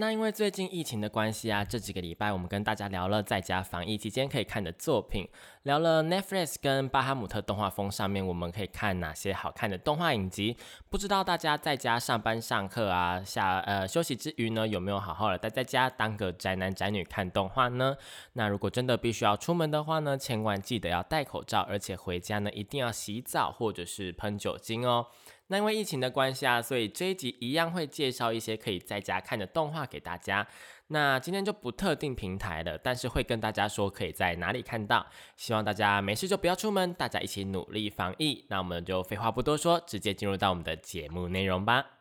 [0.00, 5.28] 那因为最近疫情的关系啊，这几个礼拜我们跟大家聊了在家防疫期间可以看的作品，
[5.64, 10.56] 聊了 Netflix 跟巴哈姆特动画风上面我们可以看哪些好看的动画影集。
[10.88, 17.96] 不知道大家在家上班上课啊，下呃休息之余呢，有没有好好的待在家当个宅男宅女看动画呢？
[18.34, 25.08] 那如果真的必须要出门的话呢，千万记得要戴口罩，而且回家呢一定要洗澡或者是喷酒精哦。
[25.48, 30.46] 那因为疫情的关系啊，所以这一集一样会介绍一些可以在家看的动画给大家。
[30.88, 35.06] 那今天就不特定平台了，但是会跟大家说可以在哪里看到。
[35.36, 38.44] 希望大家没事就不要出门，大家一起努力防疫。
[38.48, 41.97] 那我们就废话不多说，直接进入到我们的节目内容吧。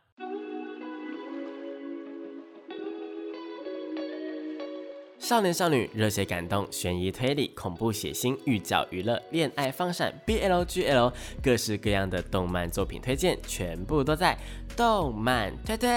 [5.27, 11.11] 少年少女、热血感动、悬疑推理、恐怖血腥、寓教于乐、恋爱放闪、BLGL，
[11.43, 14.37] 各式各样的动漫作品推荐，全部都在
[14.77, 15.89] 动漫推推。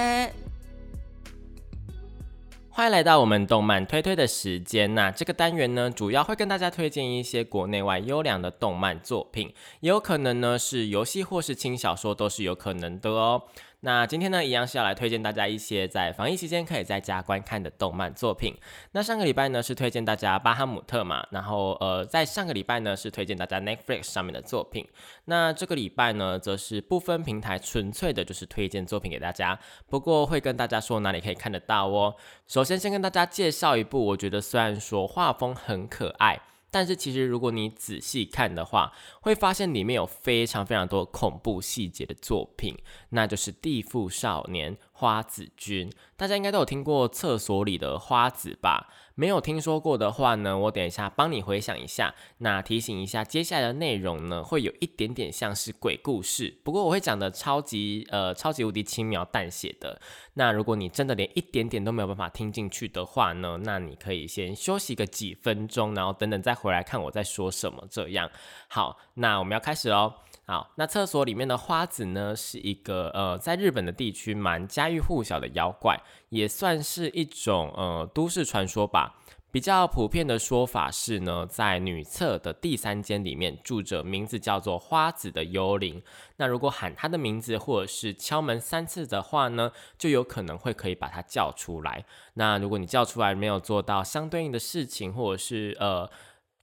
[2.73, 4.95] 欢迎来到我们动漫推推的时间。
[4.97, 13.43] 那这个单元呢，主要会跟大家推荐一些国内外优良的动漫作品，也有可能呢是游戏或是轻小说，都是有可能的哦。
[13.83, 18.55] 那今天呢，一样是要来推荐大家一些在防疫期间可以在家观看的动漫作品。
[18.93, 24.87] 那上个礼拜呢是推荐大家巴哈姆特嘛，然后呃，在上个礼拜呢是推荐大家 Netflix 上面的作品。
[25.25, 29.59] 那这个礼拜呢，则是不分平台，纯粹的就是推荐作品给大家。
[29.89, 32.15] 不过会跟大家说哪里可以看得到哦。
[32.47, 36.39] 首先先跟大家介绍一部，我觉得虽然说画风很可爱。
[36.71, 42.77] 但是其实，如果你仔细看的话，会发现里面有非常非常多恐怖细节的作品，
[43.11, 44.75] 那就是《地缚少年》。
[45.01, 48.91] 花子君，大家应该都有听过厕所里的花子吧？
[49.15, 52.15] 没有听说过的话呢，我等一下帮你回想一下。
[52.39, 59.99] 那提醒一下，接下来的内容呢，会有一点点像是鬼故事，不过我会讲的超级呃超级无敌轻描淡写的。
[60.35, 67.87] 那如果你真的连一点点都没有办法听进去的话呢，那你可以先休息个几分钟，然后等等再回来看我在说什么。
[67.91, 68.31] 这样
[68.69, 70.15] 好，那我们要开始哦。
[70.47, 75.97] 好，那厕所里面的花子呢，是一个呃，在日本的地区蛮家喻户晓的妖怪，
[76.31, 79.15] 也算是一种呃都市传说吧。
[79.53, 86.03] 比较普遍的说法是呢，在女厕的第三间里面住着名字叫做花子的幽灵。
[86.37, 92.05] 那如果喊他的名字，或者是敲门三次的话呢，就有可能会可以把他叫出来。
[92.35, 96.11] 那如果你叫出来没有做到相对应的事情，或者是呃。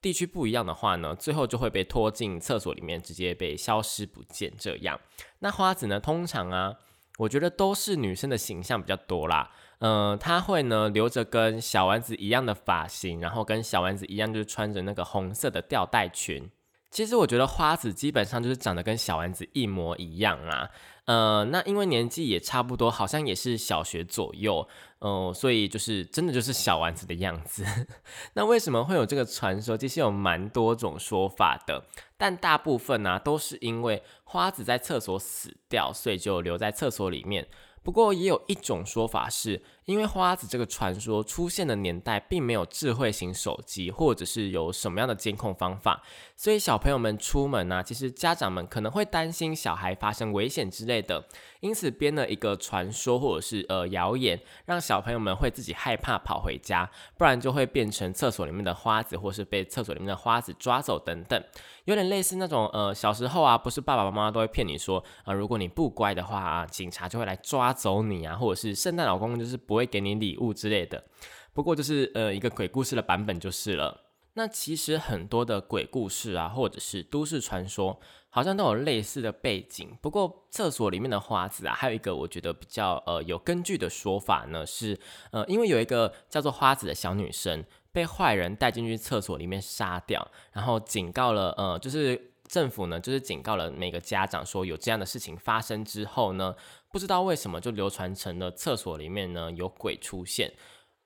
[0.08, 4.54] 地区不一样的话呢，最后就会被拖进厕所里面，直接被消失不见。
[4.58, 4.98] 这样，
[5.40, 6.74] 那花子呢，通常啊，
[7.18, 9.52] 我觉得都是女生的形象比较多啦。
[9.80, 16.50] 嗯，她会呢留着跟小丸子一样的发型，然后跟小丸子一样，就是穿着那个红色的吊带裙。
[16.90, 20.70] 其实我觉得花子基本上就是长得跟小丸子一模一样啊。
[21.08, 24.68] 呃，那因为年纪也差不多，好像也是小学左右，
[25.00, 27.66] 嗯，所以就是真的就是小丸子的样子。
[28.36, 29.78] 那为什么会有这个传说？
[29.78, 31.86] 其实有蛮多种说法的，
[32.18, 37.48] 但大部分呢都是因为花子在厕所死掉，所以就留在厕所里面。
[37.82, 39.64] 不过也有一种说法是。
[39.88, 46.04] 因为花子这个传说出现的年代，并没有智慧型手机，或者是有什么样的监控方法，
[46.36, 51.26] 所以小朋友们出门呢，其实家长们可能会担心小孩发生危险之类的，
[51.62, 61.42] 因此编了一个传说或者是呃谣言，让小朋友们会自己害怕跑回家，不然就会变成厕所里面的花子，或是被厕所里面的花子抓走等等，
[61.86, 69.77] 有点类似那种呃小时候啊，不是爸爸妈妈都会骗你说啊，如果你不乖的话啊，警察就会来抓走你啊，或者是圣诞老公公就是不。
[69.78, 71.06] 会给你礼物之类的，
[71.54, 74.04] 不过就是呃一个鬼故事的版本就是了。
[74.34, 79.98] 那其实很多的鬼故事啊，或者是都市传说，好像都有类似的背景。
[80.00, 84.96] 不过厕所里面的花子啊，还有一个我觉得比较呃有根据的说法呢，是
[85.32, 96.56] 呃因为有一个叫做花子的小女生被坏人带进去厕所里面杀掉，然后警告了呃就是政府呢就是警告了每个家长说有这样的事情发生之后呢。
[96.98, 100.52] 不知道为什么就流传成了厕所里面呢有鬼出现，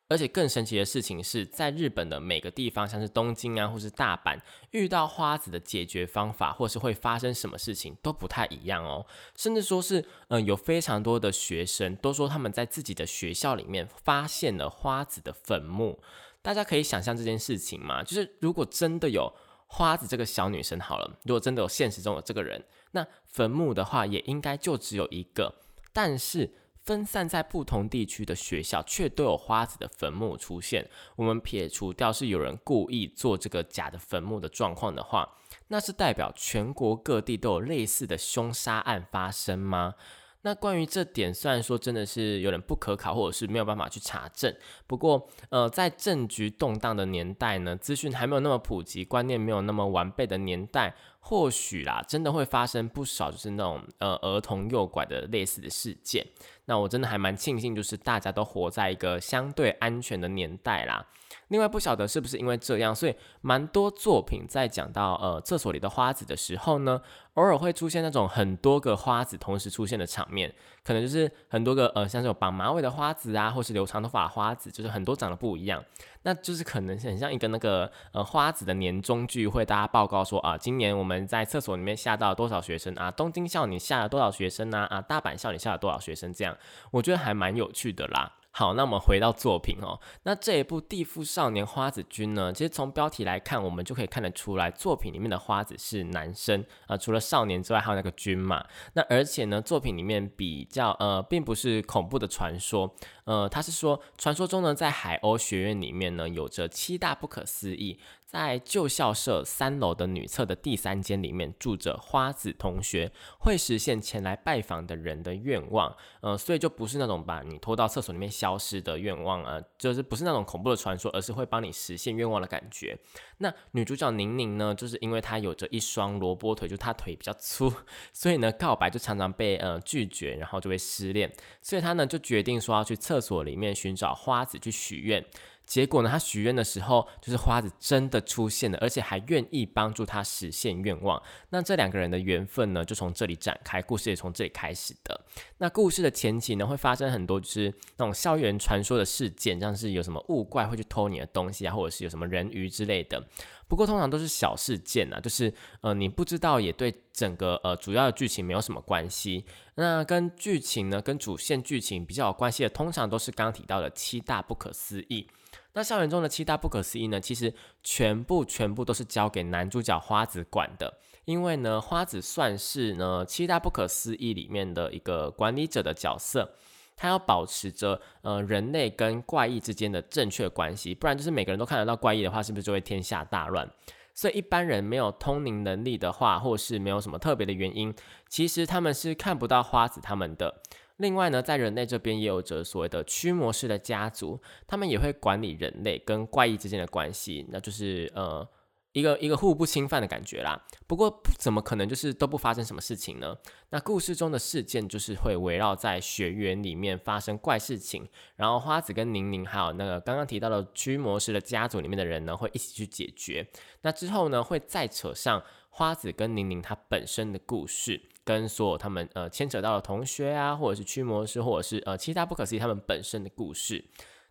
[0.07, 4.39] 而且更神奇的事情是在日本的每个地方，像是东京啊，或是大阪，
[4.69, 9.05] 遇到花子的解决方法，或是会发生什么事情都不太一样哦。
[9.35, 16.01] 甚至说是，嗯，有非常多的学生都说他们在自己的学校里面发现了花子的坟墓。
[16.41, 18.01] 大家可以想象这件事情吗？
[18.01, 19.35] 就是如果真的有
[19.67, 25.53] 花子这个小女生，好了，如果真的有现实中有这个人，那坟墓的话也应该就只有一个，
[25.93, 26.53] 但是。
[26.83, 30.89] 分散在不同地区的学校，却都有花子的坟墓出现。
[31.15, 39.93] 我们撇除掉是有人故意做这个假的坟墓的状况的话，那是代表全国各地都有类似的凶杀案发生吗？
[40.41, 44.51] 那关于这点，虽然说真的是有点不可考，或者是没有办法去查证。
[44.87, 56.25] 不过，呃，在政局动荡的年代呢，资讯还没有那么普及，观念没有那么完备的年代，或许啦，真的会发生不少就是那种呃儿童诱拐的类似的事件。
[56.65, 61.05] 那我真的还蛮庆幸，就是大家都活在一个相对安全的年代啦。
[61.47, 67.01] 另外不晓得是不是因为这样，所以蛮多作品在讲到呃厕所里的花子的时候呢，
[67.35, 75.81] 偶尔会出现那种很多个花子同时出现的场面，可能就是很多个呃像这种绑马尾的花子啊，或是留长头发的花子，就是很多长得不一样，
[76.23, 86.57] 那就是可能很像一个那个呃花子的年终聚会，大家报告说啊，今年我们在厕所里面吓到了多少学生啊，东京校你吓了多少学生啊，啊大阪校你吓了多少学生，这样
[86.91, 88.33] 我觉得还蛮有趣的啦。
[88.53, 89.97] 好，那我们回到作品哦。
[90.23, 98.65] 那这一部《地缚少年花子君》呢，其实从标题来看，我们就可以看得出来，作品里面的花子是男生啊，除了少年之外，还有那个君嘛。
[98.93, 102.93] 那而且呢，作品里面比较呃，并不是恐怖的传说，
[103.23, 107.97] 呃，他是说传说中呢，在海鸥学院里面呢，有着七大不可思议。
[108.31, 122.97] 在旧校舍三楼的女厕的第三间里面住着花子同学，会实现前来拜访的人的愿望，呃，所以就不是那种把你拖到厕所里面消失的愿望啊，就是不是那种恐怖的传说，而是会帮你实现愿望的感觉。
[123.39, 127.69] 那女主角宁宁呢，就是因为她有着一双萝卜腿，就她腿比较粗，
[128.13, 131.29] 所以呢告白就常常被呃拒绝，然后就会失恋，
[131.61, 135.25] 所以她呢就决定说要去厕所里面寻找花子去许愿。
[135.71, 136.09] 结果呢？
[136.09, 141.23] 他许愿的时候，就是花子真的出现了，而且还愿意帮助他实现愿望。
[141.51, 145.21] 那这两个人的缘分呢，就从这里展开，故事也从这里开始的。
[145.59, 153.25] 那故事的前期呢，会发生很多就是那种校园传说的事件，像是有什么物怪会去偷你的东西啊，或者是有什么人鱼之类的。
[153.71, 159.45] 不过通常都是小事件啊，就是呃你不知道，也对整个呃主要的剧情没有什么关系。
[159.75, 165.25] 那跟剧情呢，跟主线剧情比较有关系的，通常都是刚提到的七大不可思议。
[165.71, 167.21] 那校园中的七大不可思议呢？
[167.21, 176.55] 其实全部全部都是交给男主角花子管的，因为呢，花子算是呢七大不可思议里面的一个管理者的角色，
[176.95, 183.69] 他要保持着呃人类跟怪异之间的正确关系，不然就是每个人都看得到怪异的话，是不是就会天下大乱？
[184.13, 187.93] 所以一般人没有通灵能力的话，或是没有什么特别的原因，
[188.27, 190.61] 其实他们是看不到花子他们的。
[190.97, 198.47] 另外呢，在人类这边也有着所谓的驱魔师的家族，他们也会管理人类跟怪异之间的关系，那就是呃
[198.93, 200.61] 一个一个互不侵犯的感觉啦。
[200.87, 203.37] 不过怎么可能就是都不发生什么事情呢？
[203.69, 213.47] 那故事中的事件就是会围绕在学园里面发生怪事情，然后花子跟宁宁还有那个刚刚提到的驱魔师的家族里面的人呢，会一起去解决。
[213.81, 218.09] 那之后呢，会再扯上花子跟宁宁他本身的故事。
[218.23, 223.83] 跟所有他们呃牵扯到的同学啊，或者是驱魔师，或者是呃其他不可思议他们本身的故事。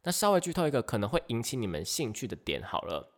[0.05, 3.11] 那稍微剧透一个可能会引起你们兴趣的点好了，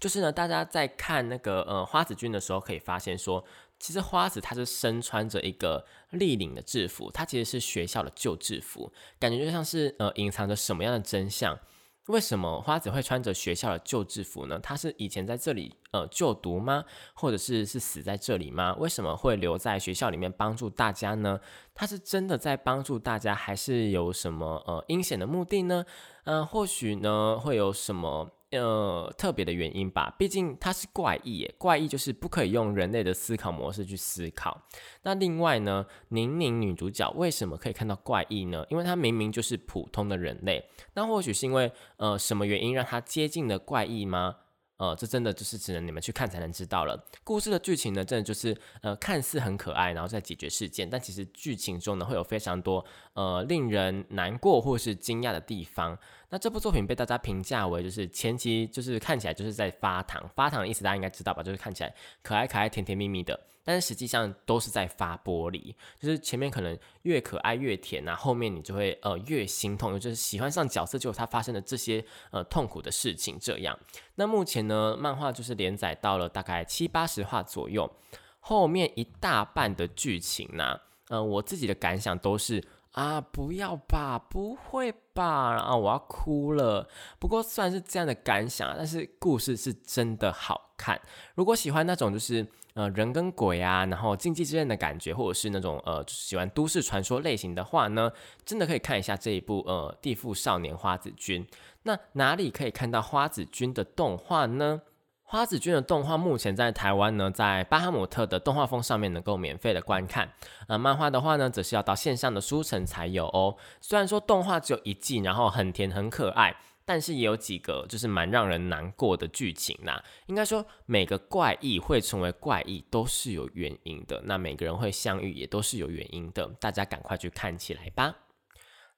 [0.00, 3.44] 就是呢，大家在看那个呃花子君的时候，可以发现说，
[3.80, 11.58] 其实花子她是身穿着一个立领的制服，它其实是学校的旧制服，感觉就像是呃隐藏着什么样的真相。
[12.06, 14.58] 为什么花子会穿着学校的旧制服呢？
[14.62, 16.84] 他是以前在这里呃就读吗？
[17.12, 18.74] 或者是是死在这里吗？
[18.78, 21.38] 为什么会留在学校里面帮助大家呢？
[21.74, 25.84] 他是真的在帮助大家，还是有什么呃阴险的目的呢？
[26.24, 28.30] 嗯，或许呢会有什么？
[28.50, 34.62] 呃，特别的原因吧，毕竟它是怪异耶，怪异就是不可以用人类的思考模式去思考。
[35.02, 38.64] 那另外呢，宁宁女主角为什么可以看到怪异呢？
[38.70, 40.64] 因为她明明就是普通的人类，
[40.94, 44.36] 那或许是因为呃什么原因让她接近了怪异吗？
[44.78, 47.04] 呃，这真的就是只能你们去看才能知道了。
[47.22, 55.98] 故事的剧情呢，真的就是呃，看似很可爱，然后再解决事件，但其实剧情中呢，会有非常多呃令人难过或是惊讶的地方。
[56.30, 61.42] 那这部作品被大家评价为就是前期就是看起来就是在发糖，发糖的意思大家应该知道吧？
[61.42, 73.78] 就是看起来可爱可爱、甜甜蜜蜜的，但是实际上都是在发玻璃，就是前面可能越可爱越甜啊，后面你就会呃越心痛，就是喜欢上角色就他发生的这些呃痛苦的事情这样。
[74.14, 77.94] 那目前呢，漫画就是连载到了大概七八十话左右，
[78.40, 82.64] 后面一大半的剧情呢，呃，我自己的感想都是。
[82.92, 86.88] 啊，不要吧，不会吧，啊，我要哭了。
[87.18, 91.00] 不过虽然是这样的感想，但是故事是真的好看。
[91.34, 98.10] 如果喜欢那种就是呃人跟鬼啊，然后禁忌之刃的感觉，或者是那种呃就是喜欢都市传说类型的话呢，
[98.44, 101.44] 真的可以看一下这一部呃《地缚少年花子君》。
[101.84, 104.82] 那哪里可以看到花子君的动画呢？
[105.30, 110.32] 花子君的动画目前在台湾呢，在巴哈姆特的动画风上面能够免费的观看。
[110.68, 113.54] 呃，漫画的话呢，则是要到线上的书城才有哦。
[113.82, 116.56] 虽然说动画只有一季，然后很甜很可爱，
[116.86, 120.02] 但是也有几个就是蛮让人难过的剧情呐。
[120.28, 126.46] 应该说每个怪异会成为怪异都是有原因的，那每个人会相遇也都是有原因的。
[126.58, 128.14] 大家赶快去看起来吧。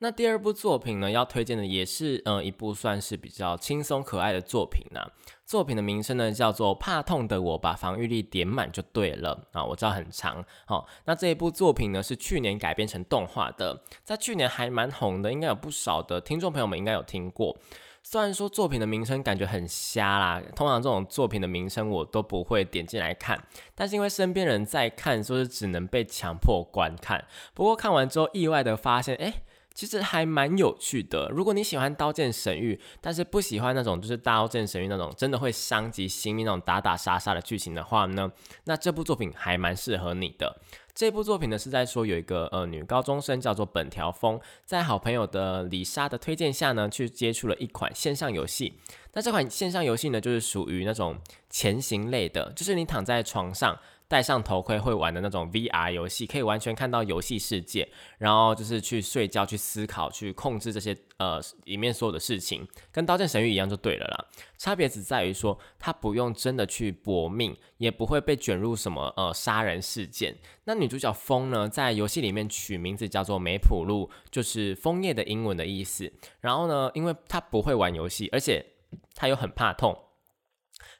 [0.03, 5.01] 那第二部作品呢，要推荐的也是呃一部算是比较轻松可爱的作品呢。
[5.45, 10.43] 作品的名称呢叫做《怕痛的我把防御力点满就对了》啊，我知道很长。
[10.65, 17.55] 好，那这一部作品呢是去年改编成动画的，在去年还蛮红的，应该有不少的听众朋友们应该有听过。
[18.03, 23.39] 虽然说作品的名称感觉很瞎啦，通常这种作品的名称我都不会点进来看，
[23.75, 27.27] 但是因为身边人在看，说是只能被强迫观看。
[27.53, 29.43] 不过看完之后，意外的发现，哎。
[29.75, 31.29] 其实还蛮有趣的。
[31.31, 38.31] 如果你喜欢《刀剑神域》，但是不喜欢那种就是《刀剑神域》那种真的会伤及心命那种打打杀杀的剧情的话呢，
[38.65, 40.61] 那这部作品还蛮适合你的。
[40.93, 48.75] 这部作品呢是在说有一个呃女高中生叫做本条风，在好朋友的李莎的推荐下呢，去接触了一款线上游戏。
[49.15, 53.79] 那这款线上游戏呢，就是属于那种前行类的，就是你躺在床上。
[54.11, 57.89] 戴上头盔会玩的那种 VR 游戏，可以完全看到游戏世界，
[58.19, 64.27] 然后就是去睡觉、去思考、去控制这些呃里面所有的事情，跟《刀剑神域》一样就对了啦。
[64.59, 70.37] 差别只在于说，它不用真的去搏命，也不会被卷入什么呃杀人事件。
[70.65, 76.13] 那女主角风呢，在游戏里面取名字叫做梅普露，就是枫叶的英文的意思。
[76.41, 78.67] 然后呢，因为她不会玩游戏，而且
[79.15, 79.97] 她又很怕痛。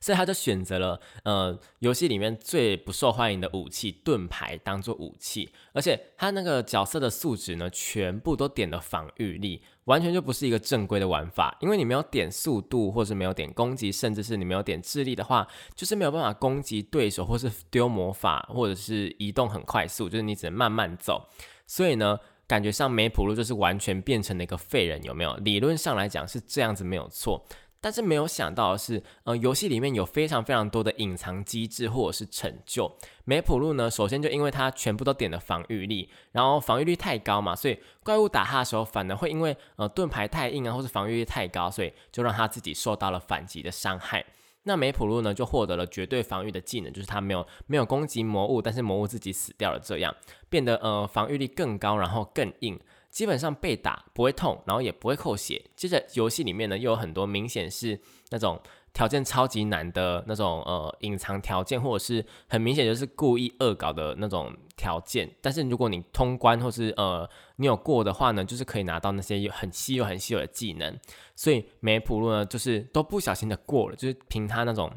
[0.01, 11.55] 所以他就选择了呃游戏里面最不受欢迎的武器盾牌当做武器，而且他那个角色的素质呢，全部都点了防御力，完全就不是一个正规的玩法。
[11.61, 21.29] 因为你没有点速度，或是没有点攻击，甚至是你没有点智力的话，就是没有办法攻击对手，或是丢魔法，或者是移动很快速，就是你只能慢慢走。
[21.67, 25.37] 所以呢，感觉上梅普路就是完全变成了一个废人，有没有？
[25.37, 27.45] 理论上来讲是这样子，没有错。
[27.81, 32.95] 但是没有想到的是，呃，游戏里面有非常非常多的隐藏机制或者是成就。
[33.25, 44.25] 梅普路呢，首先就因为它全部都点了防御力，然后防御力太高嘛，所以怪物打他的时候，反而会因为呃盾牌太硬啊，或是防御力太高，所以就让他自己受到了反击的伤害。
[44.65, 50.15] 那梅普路呢，就获得了绝对防御的技能，就是他没有没有攻击魔物，但是魔物自己死掉了，这样
[50.51, 52.79] 变得呃防御力更高，然后更硬。
[53.11, 55.63] 基本上被打不会痛，然后也不会扣血。
[55.77, 58.01] 接着游戏里面呢，又有很多明显是
[58.31, 58.61] 那种
[58.93, 65.31] 条件超级难的那种呃隐藏条件，或者是很明显就是故意恶搞的那种条件。
[65.41, 70.99] 但是如果你通关或是呃你有过的话呢，就是可以拿到那些有很稀有很稀有的技能。
[71.35, 74.93] 所以梅普路呢，就是都不小心的过了，就是凭他那种。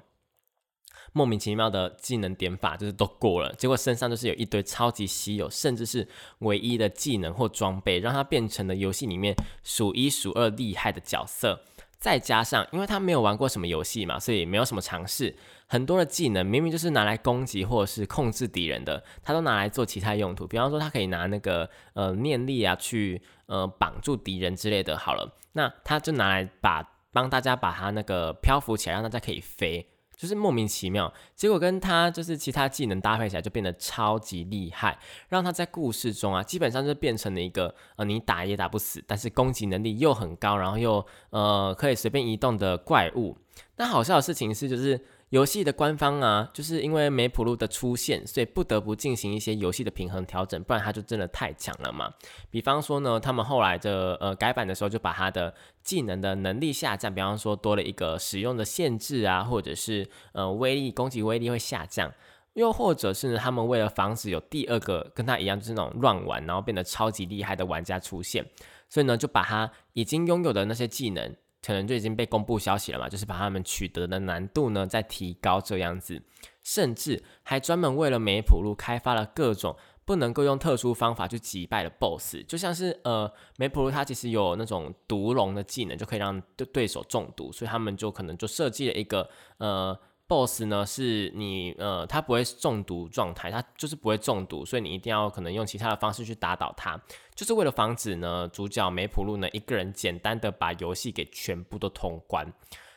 [1.13, 6.07] 莫名其妙的技能点法就是都过了，结果身上就是有一堆超级稀有，甚至是
[6.39, 11.61] 唯一的技能或装备，让他变成了游戏里面数一数二厉害的角色。
[11.97, 15.33] 再加上，因为他没有玩过什么游戏嘛，所以没有什么尝试，
[15.67, 20.45] 很多的技能明明就是拿来攻击或者是控制敌人的，他都拿来做其他用途。
[20.45, 24.97] 比方说，他可以拿那个呃念力啊去呃绑住敌人之类的。
[24.97, 29.87] 好了，那他就拿来把帮大家把他那个漂浮起来，让大家可以飞。
[30.23, 43.37] 就是莫名其妙，结果跟他就是其他技能搭配起来就变得超级厉害，让他在故事中啊，基本上就变成了一个呃你打也打不死，但是攻击能力又很高，然后又呃可以随便移动的怪物。
[43.75, 44.97] 那好笑的事情是，就是。
[45.33, 52.13] 游戏的官方啊，就是因为梅普路的出现，所以不得不进行一些游戏的平衡调整，不然他就真的太强了嘛。
[52.51, 62.13] 比方说呢，他们后来的呃改版的时候，就把他的技能的能力下降，比方说多了一个使用的限制啊，或者是呃威力攻击威力会下降，
[62.53, 68.45] 又或者是他们为了防止有第二个跟他一样就是那种乱玩，然后变得超级厉害的玩家出现。
[68.87, 76.21] 所以呢，就把他已经拥有的那些技能，可能就已经被公布消息了嘛，就是把他们取得的难度呢再提高这样子，
[76.63, 79.75] 甚至还专门为了梅普路开发了各种。
[80.05, 89.29] 不能够用特殊方法去击败的 BOSS，就像是呃梅普鲁他其实有那种毒龙的技能，就可以让对对手中毒，所以他们就可能就设计了一个
[89.59, 89.97] 呃
[90.33, 96.99] BOSS 呢，是你呃他不会中毒状态，他就是不会中毒，所以你一定要可能用其他的方式去打倒他，
[97.35, 102.51] 就是为了防止呢主角梅普路呢一个人简单的把游戏给全部都通关。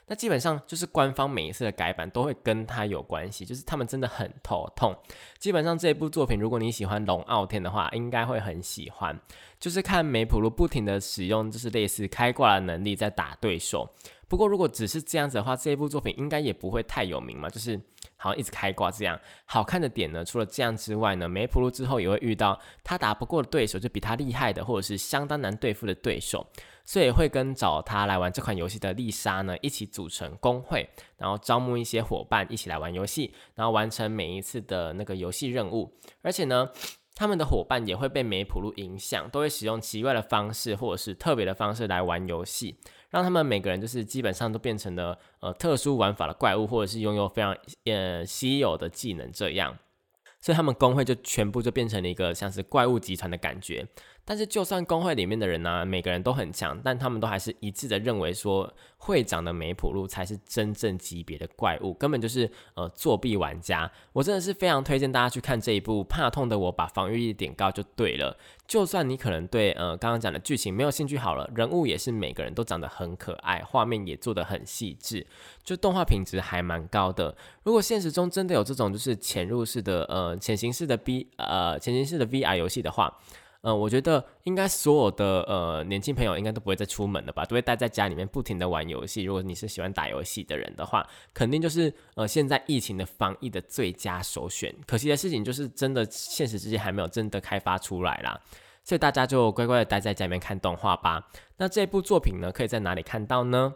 [0.08, 4.96] 那基本上就是官方每一次的改版都会跟他有关系，就是他们真的很头痛。
[5.36, 9.20] 基本上这一部作品，如果你喜欢龙傲天的话，应该会很喜欢。
[9.58, 13.92] 就是看梅普露不停的使用，就是类似开挂的能力在打对手。
[14.28, 17.48] 不过如果只是这样子的话，这一部作品应该也不会太有名嘛。
[17.48, 17.80] 就是
[18.16, 19.18] 好像一直开挂这样。
[19.44, 26.46] 好看的点呢，除了这样之外呢，梅普路之后也会遇到他打不过的对手，就比他厉害的，或者是相当难对付的对手。
[26.84, 35.92] 所以会跟找他来玩这款游戏的丽莎呢一起组成工会，然后招募一些伙伴一起来玩游戏，然后完成每一次的那个游戏任务。
[36.22, 36.70] 而且呢，
[37.16, 42.78] 他们的伙伴也会被梅普路影响，都会使用奇怪的方式或者是特别的方式来玩游戏，
[43.16, 47.56] 让他们每个人就是基本上都变成了呃特殊玩法的怪物，或者是拥有非常
[47.86, 49.74] 呃稀有的技能这样。
[50.38, 53.86] 所以他们工会就全部就变成了一个像是怪物集团的感觉。
[54.28, 58.68] 但是，就算工会里面的人呢，每个人都很强，但他们都还是一致的认为说，
[58.98, 63.88] 会长的梅普路才是真正级别的怪物，根本就是呃作弊玩家。
[64.12, 68.36] 我真的是非常推荐大家去看这一部，怕痛的我把防御力点高就对了。
[68.66, 75.24] 就算你可能对呃刚刚讲的剧情没有兴趣，好了，人物也是每个人都长得很可爱，画面也做得很细致，
[75.62, 77.36] 就动画品质还蛮高的。
[77.62, 83.16] 如果现实中真的有这种就是潜入式的呃潜行式的 B 呃潜行式的 VR 游戏的话。
[83.68, 89.24] 嗯，我觉得应该所有的呃年轻朋友应该都不会再出门了吧，都会待在家里面不停的玩游戏。
[89.24, 91.04] 如果你是喜欢打游戏的人的话，
[91.34, 94.72] 肯定就是呃现在疫情的防疫的最佳首选。
[94.86, 98.40] 可惜的事情就是真的现实世界还没有真的开发出来啦，
[98.84, 101.26] 所以大家就乖乖的待在家里面看动画吧。
[101.56, 103.74] 那这部作品呢，可以在哪里看到呢？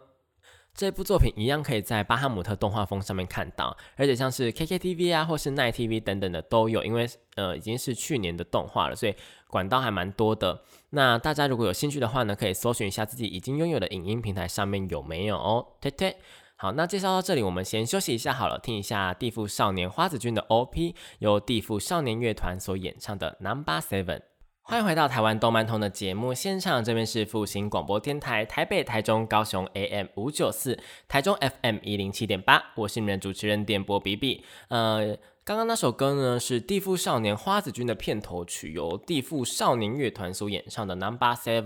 [0.73, 9.13] 这部作品一样可以在巴哈姆特动画风上面看到，而且像是 KKTV 啊，或是奈 TV 等等的都有，因为呃已经是去年的动画了，所以
[9.47, 10.63] 管道还蛮多的。
[10.91, 15.65] 那大家如果有兴趣的话呢，可以搜寻一下自己已经拥有的影音平台上面有没有哦。
[15.81, 16.15] 推推，
[16.55, 24.30] 好，那介绍到这里，我们先休息一下好了，听一下地富少年花子君的 OP，由地富少年乐团所演唱的 Number Seven。
[24.63, 35.17] 欢迎回到台湾动漫通的节目现场，这边是复兴广播电台台北、台中、高雄 AM 五九四，台中 FM 一零七点八，我是你们的主持人电波比比，呃。
[35.43, 41.63] 刚刚那首歌呢，是《地富少年花子君》的片头曲，由地富少年乐团所演唱的《Number Seven》。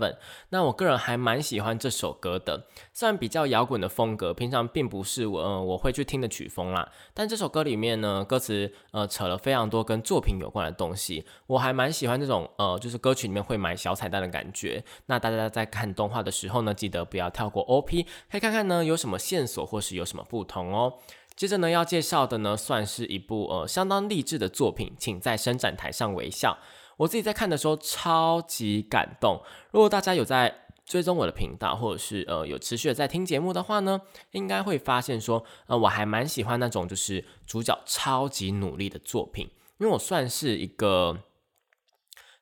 [0.48, 6.90] 那我个人还蛮喜欢这首歌的，虽然比较摇滚的风格，平常并不是我呃我会去听的曲风啦。
[7.12, 14.82] 但这首歌里面呢，歌词呃扯了非常多跟作品有关的东西，我还蛮喜欢这种呃就是歌曲里面会埋小彩蛋的感觉。
[15.04, 20.94] 那大家在看动画的时候呢，记得不要跳过 OP，可以看看呢有什么线索或是有什么不同哦。
[21.36, 26.56] 接着呢，要介绍的呢，算是一部呃相当励志的作品，请在伸展台上微笑。
[26.96, 29.42] 我自己在看的时候超级感动。
[29.70, 41.18] 如果大家有在追踪我的频道，或者是呃有持续的在听节目的话呢，应该会发现说，呃我还蛮喜欢那种就是主角超级努力的作品，因为我算是一个。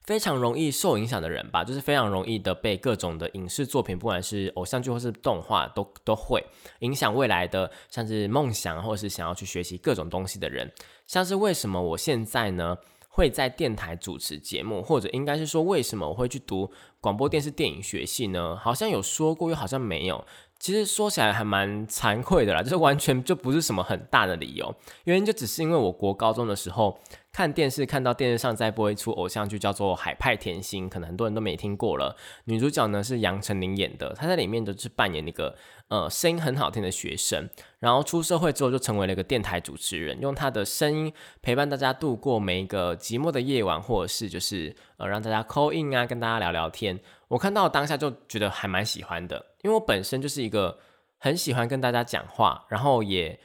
[0.05, 6.45] 非常容易受影响的人吧，就是非常容易的被各种的影视作品，不管是偶像剧或是动画，都都会
[6.81, 10.71] 影响未来的，像是梦想或是想要去学习各种东西的人。
[11.07, 12.77] 像是为什么我现在呢
[13.09, 18.55] 会在电台主持节目，或者应该是说为什么我会去读广播电视电影学系呢？
[18.57, 20.23] 好像有说过，又好像没有。
[20.59, 27.01] 其实说起来还蛮惭愧的啦，就是完全就不是什么很大的理由，原因就只是因为我国高中的时候。
[27.35, 32.15] 看电视看到电视上在播一出偶像剧，叫做《海派甜心》，可能很多人都没听过了。
[32.45, 35.57] 女主角呢是杨丞琳演的，她在里面就是扮演一个
[35.89, 47.01] 呃声音很好听的学生，然后出社会之后就成为了一个电台主持人，用她的声音陪伴大家度过每一个寂寞的夜晚，或者是就是呃让大家 call in 啊，跟大家聊聊天。
[47.27, 50.79] 我看到当下就觉得还蛮喜欢的，因为我本身就是一个
[51.19, 53.41] 很喜欢跟大家讲话，然后也。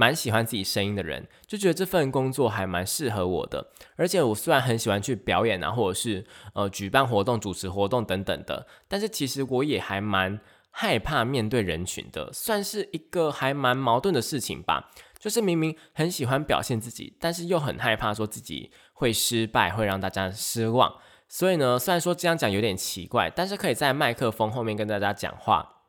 [0.00, 3.70] 蛮喜欢自己声音的人，就觉得这份工作还蛮适合我的。
[3.96, 14.90] 而且我虽然很喜欢去表演啊，或者是呃举办活动、主持活动等等的，但是其实我也还蛮害怕面对人群的，算是一个还蛮矛盾的事情吧。
[15.18, 20.94] 就是明明很喜欢表现自己，但是又很害怕说自己会失败，会让大家失望。
[21.28, 25.79] 所以呢，虽然说这样讲有点奇怪，但是可以在麦克风后面跟大家讲话，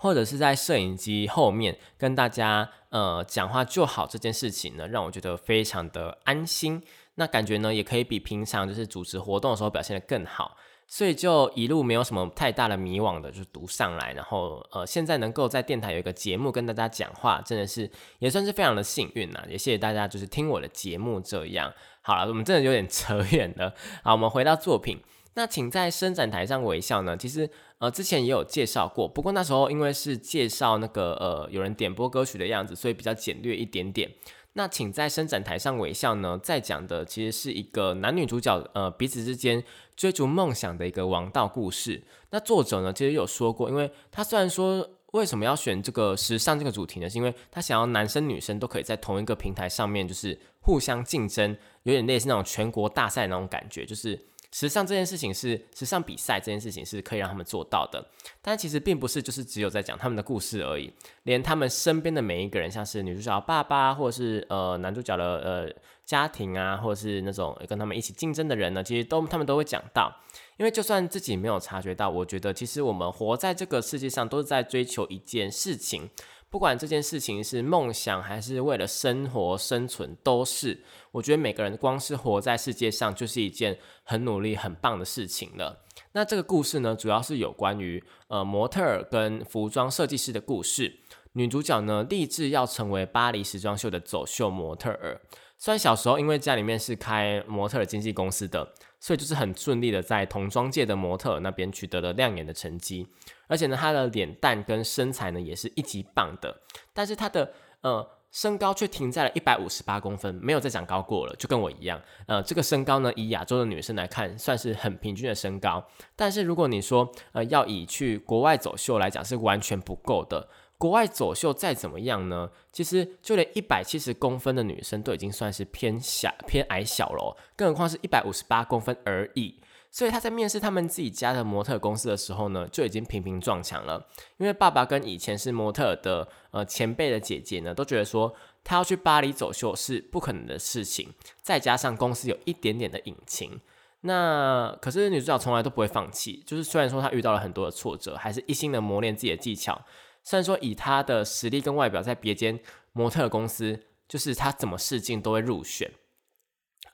[0.00, 6.82] 或者是在摄影机后面跟大家呃讲话就好，这件事情呢，让我觉得非常的安心。
[7.16, 10.56] 那感觉呢，也可以比平常就是主持活动的时候表现的更好。
[10.92, 19.40] 所以就一路没有什么太大的迷惘的就读上来，然后呃，现在能够在电台有一个节目跟大家讲话，真的是也算是非常的幸运呐。
[19.48, 21.72] 也谢谢大家就是听我的节目这样。
[22.00, 23.72] 好了，我们真的有点 扯远了。
[24.02, 25.00] 好，我们回到作品。
[25.34, 27.16] 那请在伸展台上微笑呢？
[27.16, 27.48] 其实
[27.80, 34.10] 呃之前也有介绍过，不过那时候因为是介绍那个呃有人点播歌曲的样子，所以比较简略一点点。
[34.52, 39.64] 那请在伸展台上微笑呢，在讲的其实是一个男女主角呃彼此之间
[39.96, 42.02] 追逐梦想的一个王道故事。
[42.30, 47.08] 那作者呢其实有说过，因为他虽然说为什么要选这个时尚这个主题呢？
[47.08, 54.26] 是因为他想要男生女生都可以在同一个平台上面就是互相竞争，有点类似那种全国大赛那种感觉，就是。
[54.52, 58.04] 时尚这件事情是时尚比赛这件事情是可以让他们做到的，
[58.42, 70.12] 但其实并不是就是只有在讲他们的故事而已，连他们身边的每一个人，像是女主角爸爸，或者是呃男主角的呃家庭啊，或者是那种跟他们一起竞争的人呢，其实都他们都会讲到，
[70.56, 76.10] 因为就算自己没有察觉到，我觉得其实我们活在这个世界上都是在追求一件事情。
[76.50, 80.82] 不管这件事情是梦想还是为了生活生存，都是
[81.12, 85.84] 我觉得每个人光是活在世界上就是一件很努力很棒的事情了。
[86.10, 90.98] 那这个故事呢，主要是有关于呃模特儿跟服装设计师的故事。
[91.34, 95.20] 女主角呢立志要成为巴黎时装秀的走秀模特儿。
[95.56, 103.06] 虽然小时候因为家里面是开模特儿经纪公司的，所以就是很顺利的在童装界的模特儿那边取得了亮眼的成绩。
[103.50, 106.62] 而且呢，她的脸蛋跟身材呢也是一级棒的，
[106.94, 112.00] 但是她的呃身高却停在了一百五十八公分，没有再长高过了，就跟我一样。
[112.26, 115.84] 呃，这个身高呢，以亚洲的女生来看，算是很平均的身高。
[116.14, 120.48] 但是如果你说呃要以去国外走秀来讲，是完全不够的。
[120.78, 129.60] 国外走秀再怎么样呢，其实就连一百七十公分的女生都已经算是偏小偏矮小了，更何况是一百五十八公分而已。
[129.92, 134.08] 所以他在面试他们自己家的模特公司的时候呢，就已经频频撞墙了。
[134.38, 141.12] 因为爸爸跟以前是模特的呃前辈的姐姐呢，都觉得说他要去巴黎走秀是不可能的事情。
[141.42, 143.60] 再加上公司有一点点的隐情，
[144.02, 146.40] 那可是女主角从来都不会放弃。
[146.46, 149.80] 就是虽然说她遇到了很多的挫折，还是一心的磨练自己的技巧。
[150.22, 152.60] 虽然说以她的实力跟外表，在别间
[152.92, 155.90] 模特公司，就是她怎么试镜都会入选。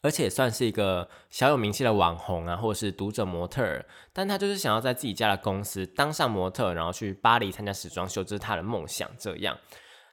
[0.06, 9.10] 而且算是一个小有名气的网红啊，或者是读者模特儿，但他就是想要在自己家的公司当上模特，然后去巴黎参加时装秀，这是他的梦想。
[9.18, 9.58] 这样，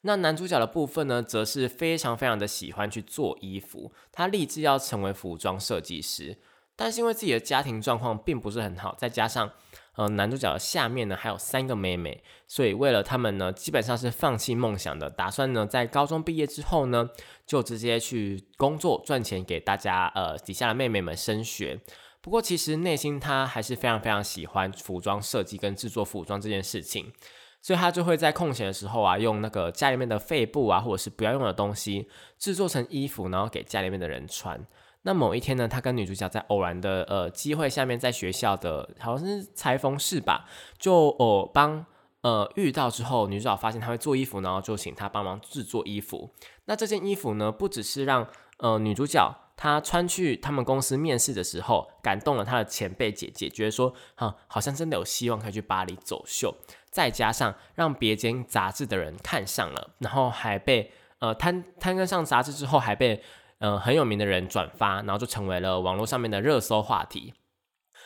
[0.01, 6.39] 那男主角的部分呢，则是非常非常的喜欢去做衣服，他立志要成为服装设计师，
[6.75, 9.51] 但是因为自己的家庭状况并不是很好，再加上。
[9.95, 17.11] 呃，男主角的下面呢还有三个妹妹，所以为了他们呢，基本上是放弃梦想的，打算呢在高中毕业之后呢，
[17.45, 21.79] 就直接去工作赚钱，给大家呃底下的妹妹们升学。
[22.21, 27.11] 不过其实内心他还是非常非常喜欢服装设计跟制作服装这件事情，
[27.61, 32.07] 所以他就会在空闲的时候啊，用那个家里面的废布啊，或者是不要用的东西
[32.39, 34.65] 制作成衣服，然后给家里面的人穿。
[35.01, 40.47] 那某一天呢，他跟女主角在偶然的呃机会下面，在学校的好像是裁缝室吧，
[40.79, 41.85] 就哦帮
[42.23, 46.33] 呃遇到之后，女主角发现他会做衣服，然后就请他帮忙制作衣服。
[46.65, 56.55] 那这件衣服呢，不只是让呃女主角她穿去他们公司面试的时候，感动了她的前辈姐姐，觉得说哈好像真的有希望可以去巴黎走秀，
[56.89, 63.21] 再加上让别间杂志的人看上了，然后还被呃摊摊跟上杂志之后还被。
[63.59, 67.33] 嗯，很有名的人转发，然后就成为了网络上面的热搜话题。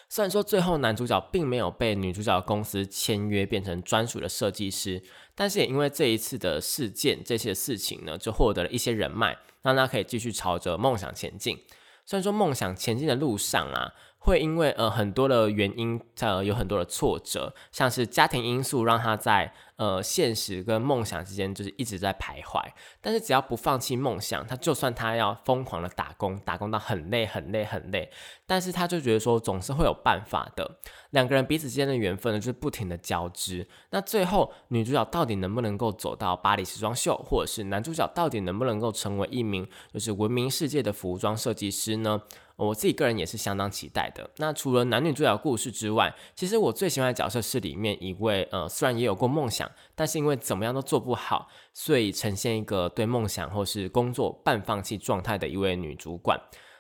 [0.10, 5.04] 虽然说最后男主角并没有被女主角公司签约变成专属的设计师，
[5.36, 11.58] 但是也因为这一次的事件，这些事情呢，就获得了一些人脉，让他可以继续朝着梦想前进。
[12.06, 13.93] 虽然说梦想前进的路上啊。
[14.20, 22.62] 会因为呃很多的原因，呃有很多的挫折，像是家庭因素让他在呃现实跟梦想之间就是一直在徘徊。
[23.02, 28.12] 但是只要不放弃梦想，他就算他要疯狂的打工，打工到很累很累很累，
[28.46, 30.80] 但是他就觉得说总是会有办法的。
[31.12, 33.68] 两个人彼此之间的缘分呢，就是不停的交织。
[33.92, 42.22] 那最后女主角到底能不能够走到巴黎时装秀，或者是男主角到底能不能够成为一名就是闻名世界的服装设计师呢？
[42.58, 44.30] 我自己个人也是相当期待的。
[44.38, 56.39] 那除了男女主角故事之外，其实我最喜欢的角色是里面一位呃，虽然也有过梦想，但是因为怎么样都做不好，所以呈现一个对梦想或是工作半放弃状态的一位女主管。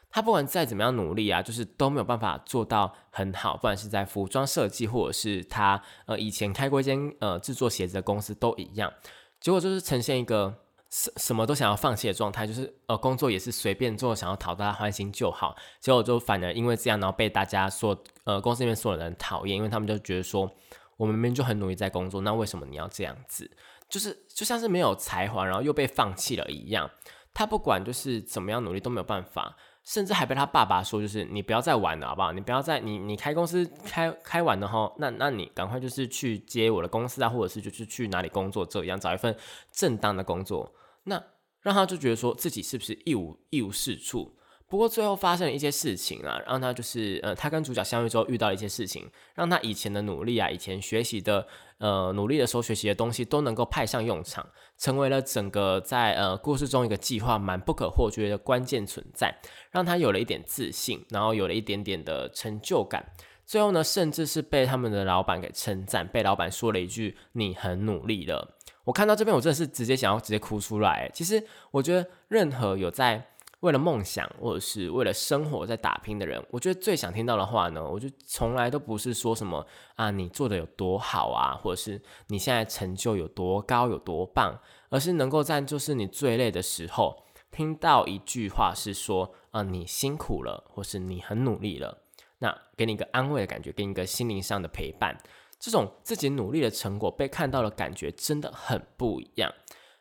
[0.09, 8.91] 她不管再怎么样努力啊，就是都没有办法做到很好，不管是在服装设计，或者是她呃以前开过一间呃制作鞋子的公司都一样，
[9.39, 10.55] 结果就是呈现一个
[10.89, 20.49] 什什么都想要放弃的状态，就是呃工作也是随便做，想要讨大家欢心就好，结果就反而因为这样，然后被大家说呃公司里面所有人讨厌，因为他们就觉得说
[20.97, 23.49] 我明明就很努力在工作，那为什么你要这样子？
[23.89, 26.89] 就是就像是没有才华，然后又被放弃了一样。
[27.33, 29.55] 他不管就是怎么样努力都没有办法，
[29.87, 32.33] 甚至还被他爸爸说，就是你不要再玩了，好不好？
[32.33, 39.33] 你不要再你你开公司开开完了哈，那那你赶快就是去接我的公司啊，或者是就是去哪里工作这样，找一份
[39.71, 40.75] 正当的工作。
[41.05, 41.23] 那
[41.61, 44.36] 让他就觉得说自己是不是一无一无是处？
[44.69, 54.45] 不过最后发生了一些事情啊，让他就是呃，他跟主角相遇之后遇到了一些事情，让他以前的努力啊，以前学习的呃努力的时候学习的东西都能够派上用场，
[54.77, 59.33] 成为了整个在呃故事中一个计划蛮不可或缺的关键存在，
[59.71, 63.05] 让他有了一点自信，然后有了一点点的成就感。
[63.45, 68.57] 最后呢，甚至是被他们的老板给称赞，被老板说了一句“你很努力了”。
[68.83, 71.09] 我看到这边，我真的是直接想要直接哭出来。
[71.13, 73.25] 其实我觉得任何有在
[73.61, 79.65] 为了梦想或者是为了生活在打拼的人，我觉得最想听到的话呢，我就从来都不是说什么
[79.95, 92.03] 啊你做的有多好啊，或者是你现在成就有多高有多棒，而是能够在就是你最累的时候听到一句话是说啊你辛苦了，或是你很努力了，
[92.37, 95.17] 那给你一个安慰的感觉，给你一个心灵上的陪伴，
[95.59, 99.51] 这种自己努力的成果被看到的感觉真的很不一样。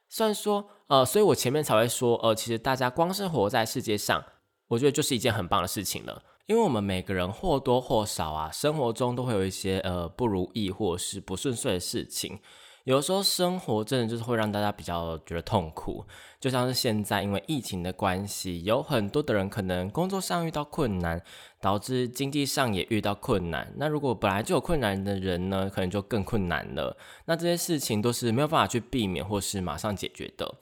[0.08, 4.24] 虽然说，呃，所以我前面才会说，呃，其实大家光是活在世界上，
[4.68, 6.22] 我觉得就是一件很棒的事情了。
[6.46, 12.38] 因为我们每个人或多或少啊，生活中都会有一些呃不如意或是不顺遂的事情。
[12.84, 16.06] 有时候生活真的就是会让大家比较觉得痛苦，
[16.38, 21.20] 就像是现在因为疫情的关系，有很多的人可能工作上遇到困难，
[21.60, 23.72] 导致经济上也遇到困难。
[23.76, 26.96] 那如果本来就有困难的人呢，可能就更困难了。
[27.24, 30.54] 那这些事情都是没有办法去避免或是马上解决的。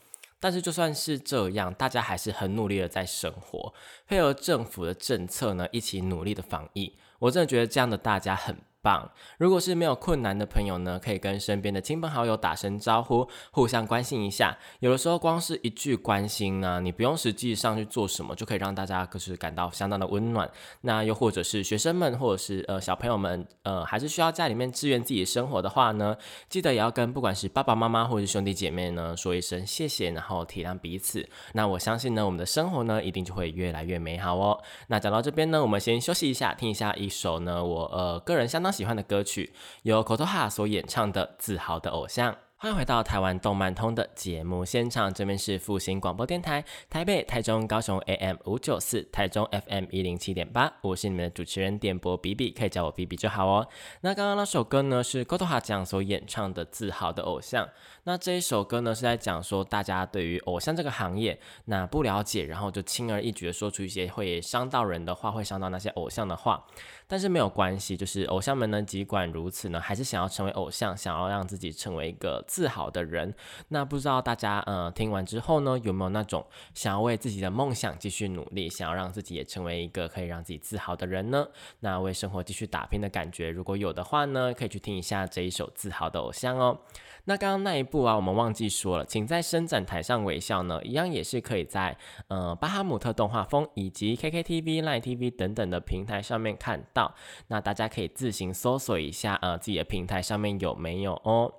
[0.45, 3.73] 但是就算是这样，大家还是很努力的在生活，
[4.07, 6.99] 配合政府的政策呢，一起努力的防疫。
[7.19, 8.55] 我真的觉得这样的大家很。
[8.85, 9.11] 棒！
[9.39, 14.57] 如果是没有困难的朋友呢，可以跟身边的亲朋好友打声招呼，互相关心一下。
[14.81, 20.49] 有的时候光是一句关心呢，你不用实际上去做什么，就可以让大家就是感到相当的温暖。
[20.83, 26.15] 那又或者是学生们，或者是呃小朋友们，呃还是需要家里面支援自己的生活的话呢，
[26.51, 31.27] 记得也要跟不管是爸爸妈妈或者是兄弟姐妹呢说一声谢谢，然后体谅彼此。
[31.55, 34.61] 那我相信呢，我们的生活呢一定就会越来越美好哦。
[34.89, 38.74] 那讲到这边呢，我们先休息一下，听一下一首呢我呃个人相当。
[38.75, 42.33] 喜欢的歌曲由 Kotoha 所演唱的《自豪的偶像》。
[42.57, 53.69] 欢迎回到台湾动漫通的节目现场，这边是复兴广播电台，台北、台中、高雄 AM 五九四，台中 FM 一零七点八，我是你们的主持人电波比比，可以叫我比比就好哦。
[54.01, 57.67] 那刚刚那首歌呢，是 Kotoha 酱所演唱的《自豪的偶像》。
[58.07, 66.65] 那这一首歌呢，是在讲说大家对于偶像这个行业那不了解，然后就轻而易举的说出一些会伤到人的话，会伤到那些偶像的话。
[67.07, 73.35] 但是没有关系，就是偶像们呢，尽管如此呢，还是想要成为偶像，想要让自己成为一个自豪的人。
[73.69, 81.47] 那不知道大家呃听完之后呢，有没有那种想要为自己的梦想继续努力，想要让自己也成为一个可以让自己自豪的人呢？
[81.81, 86.81] 那为生活继续打拼的感觉，如果有的话呢，可以去听一下这一首《自豪的偶像》哦。
[87.27, 97.15] 那刚刚那一不啊，我们忘记说了，请在伸展台上微笑呢，一样也是可以在呃巴哈姆特动画风以及 KKTV、Line TV 等等的平台上面看到。
[97.47, 101.55] 那大家可以自行搜索一下，呃，自己的平台上面有没有哦。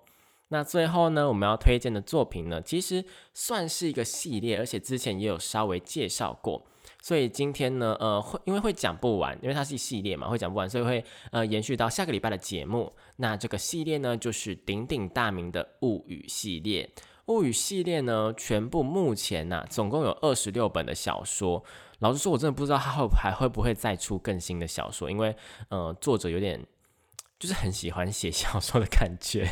[0.49, 6.65] 那最后呢，我们要推荐的作品呢，其实算是一个系列，而且之前也有稍微介绍过。
[7.05, 12.91] 所以今天呢，呃，会因为会讲不完，因为它是一系列嘛，会讲不完，所以会呃延续到下个礼拜的节目。
[13.17, 16.89] 那这个系列呢，就是鼎鼎大名的物语系列。
[17.27, 21.63] 物语系列呢，全部目前呢，总共有二十六本的小说。
[21.99, 25.35] 老实说，我真的不知道它会还会不会再出更新的小说，因为
[25.69, 26.59] 呃，作者有点
[27.37, 29.47] 就是很喜欢写小说的感觉。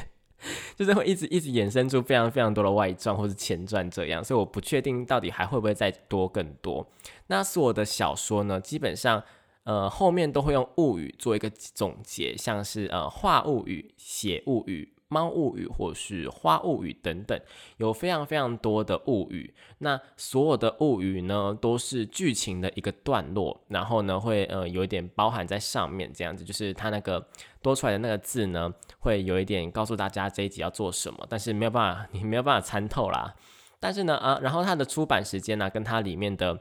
[0.76, 6.88] 就是会一直一直衍生出非常非常多的外传或是前传这样，所以我不确定到底还会不会再多更多。
[7.28, 9.24] 那所有的小说呢，基本上
[9.64, 14.94] 呃后面都会用物语做一个总结，像是呃画物语、写物语。
[15.14, 17.40] 猫物语或是花物语等等，
[17.78, 19.54] 有非常非常多的物语。
[19.78, 27.24] 那所有的物语呢，都是剧情的一个段落，然后呢，会呃有一点包含在上面，这样子就是它那个
[27.62, 33.36] 多出来的那个字呢，会有一点告诉大家这一集要做什么，但是没有办法， 你没有办法参透啦。
[33.80, 36.60] 但是呢，啊，然后它的出版时间呢，跟它里面的。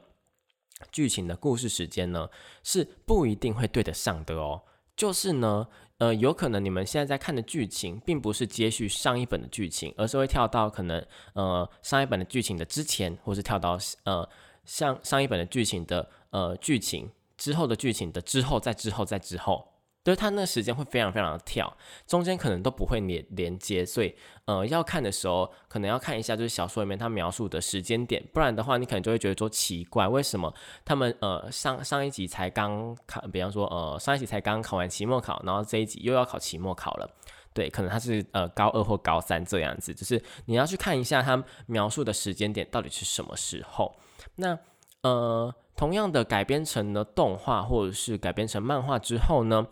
[0.91, 2.27] 剧情的故事时间呢，
[2.61, 4.63] 是不一定会对得上的哦。
[4.97, 5.67] 就是呢，
[5.99, 14.27] 呃，有可能你们现在在看的剧情，并不是接续上一本的剧情，而是会跳到可能呃上一本的剧情的之前，或是跳到呃
[14.65, 19.72] 上上一本的剧情的呃剧情之后的剧情的之后，再之后再之后。
[20.03, 24.13] 就是它那时间会非常非常的跳，中间可能都不会连连接，所以
[24.45, 37.09] 呃要看的时候可能要看一下就是小说里面它描述的时间点，不然的话你可能就会觉得说奇怪，为什么他们呃上上一集才刚考，比方说呃上一集才刚考完期末考，然后这一集又要考期末考了，
[37.53, 43.95] 对，可能他是呃高二或高三这样子，就是你要去看一下他描述的时间点到底是什么时候。
[44.35, 44.59] 那
[45.03, 49.65] 呃同样的改编成了动画或者是改编成漫画之后呢？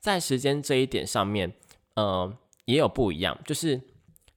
[0.00, 1.52] 在时间这一点上面，
[1.94, 3.80] 呃，也有不一样，就是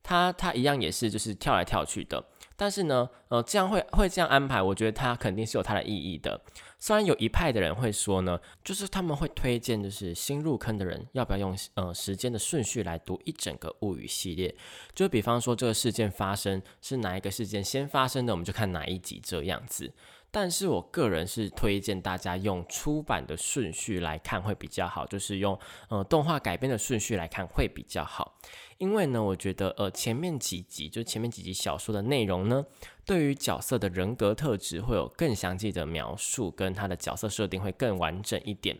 [0.01, 2.23] 它它一样也是就是跳来跳去的，
[2.55, 6.41] 但是呢，呃，这样会会这样安排，我觉得它肯定是有它的意义的。
[6.81, 14.55] 虽然有一派的人会说呢，就是他们会推荐，就是新入坑的人要不要用呃时间的顺序来读一整个物语系列，
[14.95, 19.91] 就比方说这个事件发生是哪一个事件先发生的，我们就看哪一集这样子。
[20.31, 25.57] 但是我个人是推荐大家用出版的顺序来看会比较好，就是用
[25.89, 28.37] 呃动画改编的顺序来看会比较好。
[28.77, 32.63] 因为呢，我觉得呃前面几集就前面几集小说的内容呢，
[33.05, 38.77] 对于角色的人格特质会有更详细的描述，跟他的角色设定会更完整一点。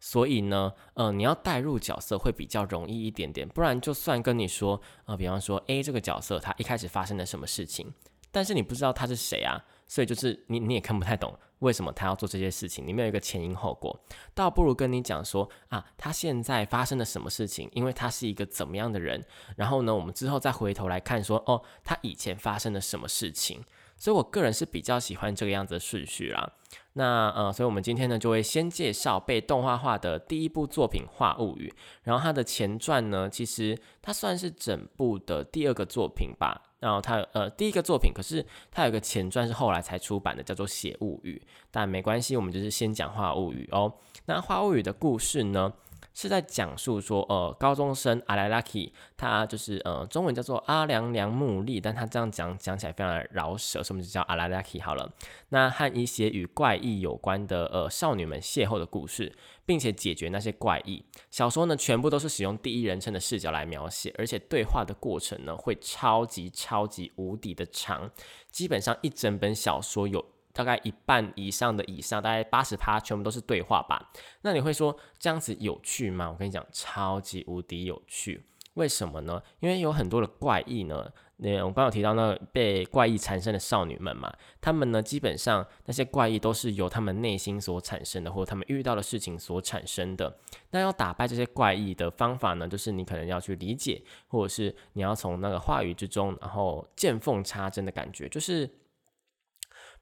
[0.00, 3.48] 所以呢，呃，你要带入角色会比较容易一点点。
[3.48, 7.92] 不然就算跟你说，呃，比方说 A 这个角色他一开始发生了什么事情，
[8.30, 9.64] 但是你不知道他是谁啊。
[9.86, 13.98] 所以就是你你也看不太懂为什么他要做这些事情，里面有一个前因后果，
[14.34, 19.24] 倒不如跟你讲说啊，他现在发生了什么事情，因为他是一个怎么样的人，
[19.56, 23.64] 然后呢，我们之后再回头来看说，哦，他以前发生了什么事情。
[23.98, 26.52] 所以我个人是比较喜欢这个样子的顺序啦。
[26.92, 31.72] 那呃，所以我们今天呢就会先介绍被动画化的第一部作品《画物语》，
[32.02, 36.62] 然后它的前传呢，其实它算是整部的第二个作品吧。
[36.86, 43.92] 然后他呃第一个作品，可是他有个前传是后来才出版的，叫做《写物语》，但没关系，我们就是先讲《话物语》哦。
[44.26, 45.72] 那《话物语》的故事呢？
[46.14, 55.12] 是在讲述说，呃，高中生阿莱拉基，他就是呃，中文叫做阿良良木利，但他这样讲讲起来非常的饶舌，所以就叫阿莱拉基好了。
[55.50, 59.32] 那和一些与怪异有关的呃少女们邂逅的故事，
[59.64, 61.04] 并且解决那些怪异。
[61.30, 68.10] 小说呢，全部都是使用第一人称的视角来描写，而且对话的过程呢，会超级超级无敌的长，
[68.50, 70.24] 基本上一整本小说有。
[70.56, 74.10] 大概一半以上的以上，大概八十趴全部都是对话吧。
[74.40, 76.30] 那你会说这样子有趣吗？
[76.30, 78.42] 我跟你讲，超级无敌有趣。
[78.74, 79.42] 为什么呢？
[79.60, 81.12] 因为有很多的怪异呢。
[81.38, 90.38] 那我刚有提到那被怪异缠身的少女们嘛，她们呢基本上那些怪异都是由她们内心所产生的，或者她们遇到的事情所产生的。
[90.70, 98.70] 那要打败这些怪异的方法呢，就是你可能要去理解，或者是你要从那个话语之中，然后见缝插针的感觉，就是。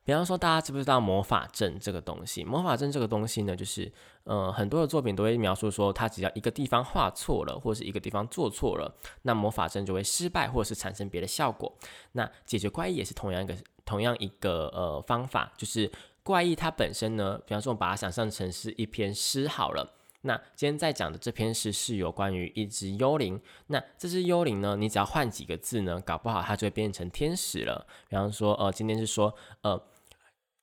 [0.04, 2.44] 比方说，大家知不知道魔法阵这个东西？
[2.44, 3.90] 魔法阵这个东西呢，就是
[4.24, 11.74] 呃，很多的作品都会描述说，它只要一个地方画错了，或者是一个地方做错了，那魔法阵就会失败，或者是产生别的效果。
[12.12, 15.90] 那解决怪异也是同样一个同样一个呃方法，就是
[16.22, 19.94] 怪异它本身呢，比方说，我把它想象成是一篇诗好了。
[20.26, 23.40] 那今天在讲的这篇诗是有关于一只幽灵。
[23.68, 27.86] 那这只幽灵呢，你只要换几个字呢，搞不好它就会变成天使了。
[28.08, 29.82] 比方说，呃，今天是说，呃。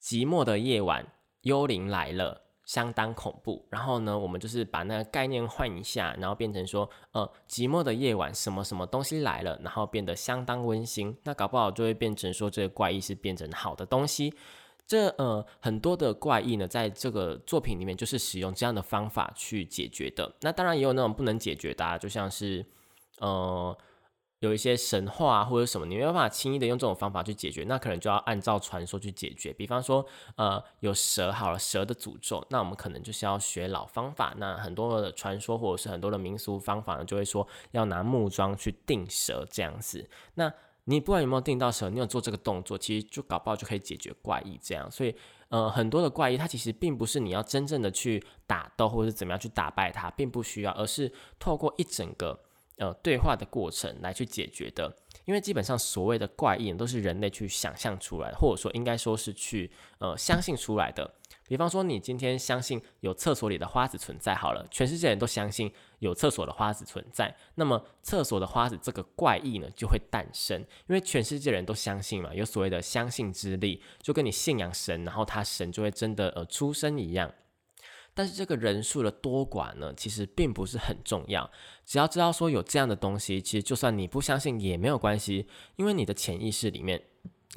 [0.02, 1.06] 寂寞的夜晚，
[1.42, 3.68] 幽灵来了，相当恐怖。
[3.70, 11.16] 然后呢，我们就是把那个概念换一下，然后变成说，呃，寂寞的夜晚，什么什么东西来了，然后变得相当温馨。
[11.24, 14.34] 那搞不好就会变成说，这个怪异是变成好的东西。
[14.88, 20.34] 这呃，很多的怪异呢，在这个作品里面就是使用这样的方法去解决的。
[20.42, 22.66] 那当然也有那种不能解决的，啊就像是，
[23.20, 23.78] 呃。
[24.42, 29.54] 有一些神话或者什么，你没有办法轻易的用这种方法去解决，那可能就要按照传说去解决。
[29.54, 30.04] 比方说，
[30.36, 34.34] 呃，有蛇好了，蛇的诅咒，那我们可能就是要学老方法。
[34.38, 40.10] 那很多的传说或者是很多的民俗方法呢，就会说要拿木桩去定蛇这样子。
[40.34, 40.52] 那
[40.86, 44.90] 你不管有没有定到蛇，你有做这个动作，其实就搞不好就可以解决怪异这样。
[44.90, 45.16] 所以，
[45.50, 52.40] 呃，很多的怪异它其实并不是你要真正的去打斗或者是怎么样去打败它，并不需要，而是透过一整个。
[52.78, 54.92] 呃，对话的过程来去解决的，
[55.26, 59.70] 因为基本上所谓的怪异都是人类去想象出来的，或者说应该说是去
[60.00, 61.14] 呃相信出来的。
[61.48, 65.70] 比方说，你今天相信有厕所里的花子存在，好了，全世界人都相信
[66.00, 70.58] 有厕所的花子存在，那么厕所的花子这个怪异呢就会诞生，
[70.88, 77.30] 因为全世界人都相信嘛，有所谓的相信之力，就跟你信仰神，然后他神就会真的呃出生一样。
[78.14, 81.50] 但是这个人数的多寡呢，其实并不是很重要。
[81.86, 85.48] 只要知道说有这样的东西，其实就算你不相信也没有关系，
[85.78, 87.02] 因为你的潜意识里面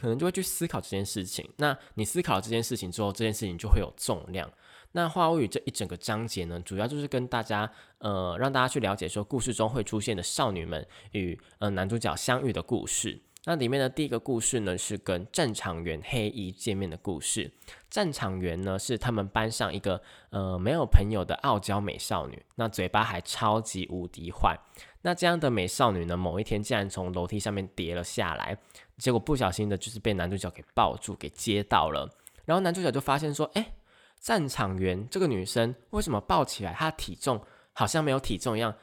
[0.01, 1.49] 可能就会去思考这件事情。
[1.57, 4.51] 那你思考这件事情之后，这件事情就会有重量。
[4.93, 13.21] 那《花物语》这一整个章节呢，主要就是跟大家呃，让大家去了解说故事中会出现的少女们与呃男主角相遇的故事。
[13.47, 17.51] 那里面的第一个故事呢，是跟战场员黑衣见面的故事。
[17.91, 24.59] 战场员呢，是他们班上一个呃没有朋友的傲娇美少女，那嘴巴还超级无敌坏。
[25.03, 28.57] 那这样的美少女呢，某一天竟然从楼梯上面跌了下来，
[28.97, 32.09] 结果不小心的就是被男主角给抱住，给接到了。
[32.47, 33.75] 然后男主角就发现说，哎，
[34.19, 37.39] 战场员这个女生为什么抱起来，她的体重
[37.75, 38.75] 好像没有体重一样？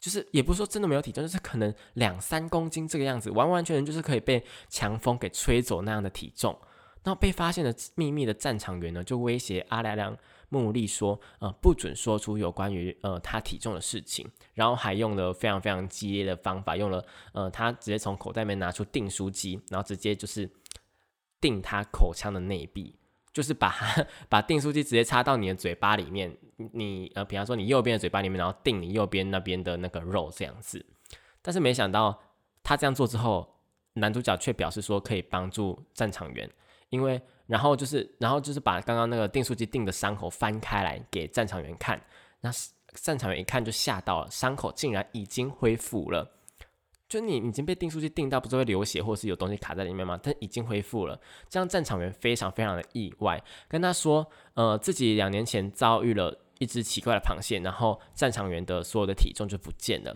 [0.00, 6.56] 就是也不是说真的没有体重，就是可能两三公斤这个样子，完完全全就是可以被强风给吹走那样的体重。
[7.04, 10.16] 然后被发现的秘密的战场员呢，就威胁阿良良
[10.50, 14.28] 木利说，呃，不准说出有关于呃他体重的事情。
[14.54, 20.50] 然后还用了非常非常激烈的方法，用了呃他直接从口袋里面拿出订书机，然后直接就是
[21.40, 22.94] 订他口腔的内壁。
[23.38, 23.72] 就是把
[24.28, 26.36] 把订书机直接插到你的嘴巴里面，
[26.72, 30.84] 你呃，比方说你右边的嘴巴里面，然后订你右边那边的那个肉这样子。
[31.40, 32.20] 但是没想到
[32.64, 33.48] 他这样做之后，
[33.92, 36.50] 男主角却表示说可以帮助战场员，
[36.88, 42.02] 因为然后就是然后就是把刚刚那个订书机订的伤口翻开来给战场员看，
[42.40, 42.50] 那
[42.94, 46.28] 战场员一看就吓到了，伤口竟然已经恢复了。
[47.08, 50.20] 就你已经被订书机订到，不是会流血或是有东西卡在里面吗？
[50.22, 60.14] 但已经恢复了，这样战场员非常非常的意外，跟他说，呃，自己两年前遭遇了一只奇怪的螃蟹，然后战场员的所有的体重就不见了。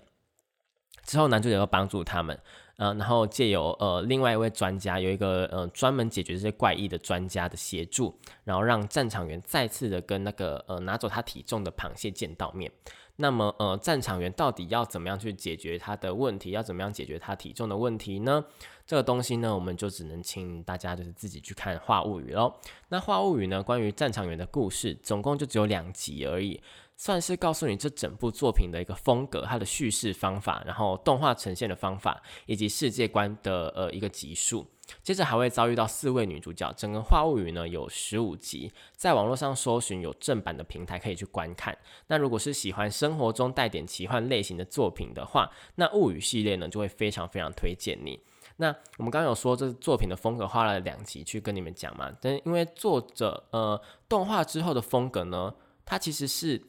[1.04, 2.38] 之后男主角又帮助他们，
[2.76, 12.70] 呃，然后借由呃另外一位专家，有一个呃专门解决这些怪异的专家的协助，然后让战场员再次的跟那个呃拿走他体重的螃蟹见到面。
[13.16, 16.50] 那么，呃，战场员到底要怎么样去解决他的问题？
[16.50, 18.44] 要怎么样解决他体重的问题呢？
[18.86, 22.54] 这个东西呢，我们就只能请大家就是自己去看《画物语》喽。
[22.88, 26.60] 那《画物语》呢，关于战场员的故事，总共就只有两集而已，
[27.02, 34.64] 算是告诉你这整部作品的一个风格、它的叙事方法，然后动画呈现的方法，以及世界观的呃一个集数。
[35.02, 41.76] 接着还会遭遇到四位女主角，整个《画物语》呢有十五集，在网络上搜寻有正版的平台可以去观看。
[42.06, 48.20] 那如果是喜欢生活中带点奇幻类型的作品的话，那《物语》系列呢就会非常非常推荐你。
[48.58, 55.52] 那我们刚刚有说这作品的风格，花了两集去跟你们讲嘛，但因为作者呃动画之后的风格呢，
[55.84, 56.62] 它其实是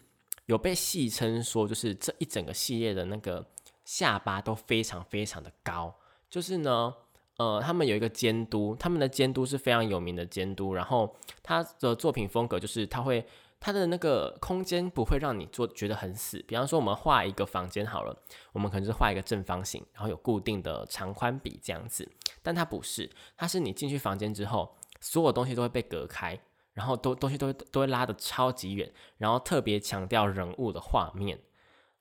[0.46, 3.46] 有被戏称说，就是这一整个系列的那个
[3.86, 5.96] 下巴都非常非常的高，
[6.30, 6.94] 就是呢。
[7.38, 10.76] 呃，他们有一个监督，他们的监督是非常有名的监督。
[10.76, 13.26] 然后他的作品风格就是他会
[13.60, 16.38] 他的那个空间不会让你做觉得很死。
[16.48, 18.16] 比方说，我们画一个房间好了，
[18.52, 22.08] 我们可能是画一个正方形，然后有固定的长宽比这样子。
[22.44, 26.40] 但它不是，它是你进去房间之后，所有东西都会被隔开，
[26.74, 31.40] 然后都东西都都会拉的超级远，然后特别强调人物的画面。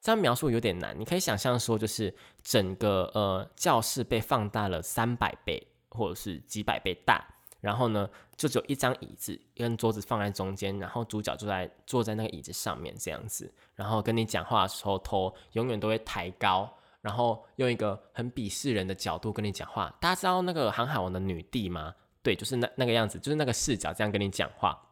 [0.01, 2.13] 这样描述有点难，你可以想象说，就是
[2.43, 7.25] 整个呃教室被放大了三百倍或者是几百倍大，
[7.61, 16.69] 然后呢，就只有一张椅子跟桌子放在中间，然后主角坐在坐在那个椅子上面这样子，然后跟你讲话的时候头永远都会抬高，
[17.01, 19.95] 然后用一个很鄙视人的角度跟你讲话。
[20.01, 21.95] 大家知道那个航海王的女帝吗？
[22.23, 24.89] 对，就是那那个样子，就是那个视角这样跟你讲话。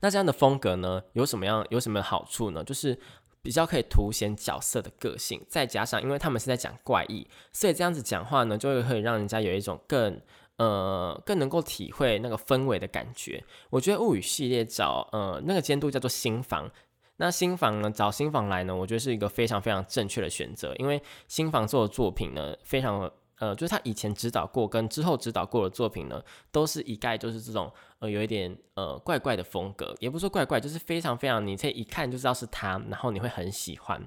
[0.00, 2.62] 那这样的风格呢，有什么样有什么好处呢？
[2.64, 2.98] 就是。
[3.44, 10.20] 比较可以凸显角色的个性，再加上因为他们是在讲怪异，所以这样子讲话呢，就会可以让人家有一种更
[10.58, 13.42] 呃更能够体会那个氛围的感觉。
[13.68, 16.70] 我觉得物语系列找呃那个监督叫做新房，
[17.16, 23.10] 那新房呢找新房来呢，我觉得是一个非常非常正确的选择，因为新房做的作品呢非常。
[23.42, 26.22] 呃，就是他以前指导过跟之后指导过的作品呢，
[26.52, 27.68] 都是一概就是这种
[27.98, 34.00] 呃有一点呃怪怪的风格，也不说怪怪，就是非常非常，你这一看就知道是他，然后你会很喜欢。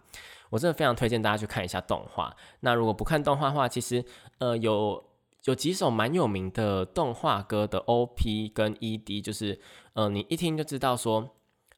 [0.50, 2.34] 我真的非常推荐大家去看一下动画。
[2.62, 4.06] 那如果不看动画的话，其实
[4.38, 5.04] 呃有
[5.44, 9.60] 有几首蛮有名的动画歌的 OP 跟 ED，就是
[9.96, 11.30] 呃你一听就知道说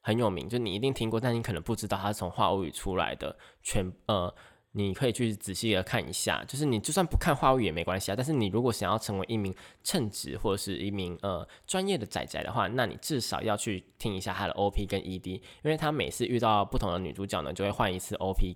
[0.02, 3.36] 很有名，就你一定听过，但你可能不知道它是从画物语出来的。
[3.64, 4.32] 全呃。
[4.74, 8.16] 你可以去仔细的看一下，就是你就算不看话语也没关系啊。
[8.16, 9.54] 但是你如果想要成为一名
[9.84, 18.56] 称职或者是一名呃专业的仔仔的话，那你至少要去听一下他的 OP 跟 ED，因为他每次遇到不同的女主角呢，就会换一次 OP，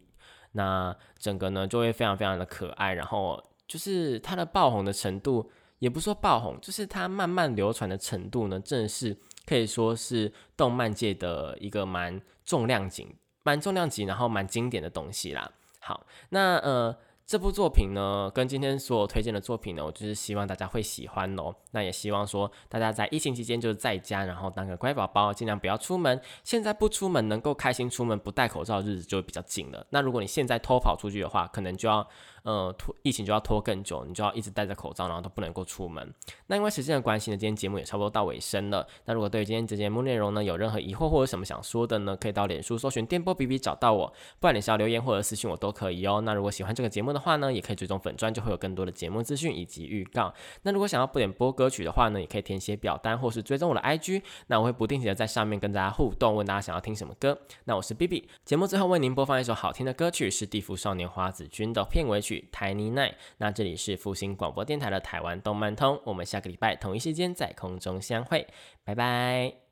[0.52, 2.94] 那整个呢就会非常非常的可爱。
[2.94, 5.50] 然后就是他的爆红的程度，
[5.80, 13.08] 也不说爆红，就是他慢慢流传的程度呢，正是可以说是动漫界的一个蛮重量级、
[13.44, 15.52] 蛮重量级，然后蛮经典的东西啦。
[15.82, 21.54] 好，那呃，这部作品呢，跟今天所有推荐的作品呢，我就是希望大家会喜欢哦。
[21.72, 26.22] 那也希望说大家在疫情期间就是在家，然后当个乖宝宝，尽量不要出门。
[26.44, 29.86] 现在不出门，能够开心出门，不戴口罩的，日子就会比较紧了。
[29.90, 32.08] 那如果你现在偷跑出去的话，可能就要。
[32.44, 36.14] 呃，拖疫情就要拖更久，你就要一直戴着口罩，然后都不能够出门。
[36.48, 38.88] 那因为时间的关系呢，今天节目也差不多到尾声了。
[39.06, 46.22] 那如果对于今天这节目内容呢有任何疑惑或者什么想说的呢，可以到脸书搜寻电波 B B 找到我，不管你是要留言或者私信我都可以哦。
[46.22, 50.34] 那如果喜欢这个节目的话呢，也可以追踪粉砖，就会有更多的节目资讯以及预告。
[50.64, 57.38] 那如果想要不点播歌曲的话呢，也可以填写表单或是追踪我的 IG，那我会不定期的在上面跟大家互动，问大家想要听什么歌。
[57.66, 63.12] 那我是 B B，节目最后为您播放一首好听的歌曲，是地府少年花子君的片尾曲《Tiny Night》。
[63.38, 68.48] 那这里是复兴广播电台的台湾动漫通，我们下个礼拜同一时间在空中相会，
[68.84, 69.71] 拜拜。